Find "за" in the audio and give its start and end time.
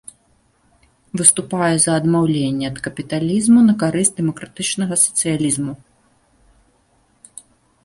1.85-1.91